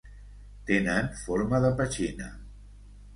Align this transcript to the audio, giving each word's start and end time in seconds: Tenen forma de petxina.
Tenen 0.69 1.11
forma 1.19 1.59
de 1.65 1.71
petxina. 1.83 2.31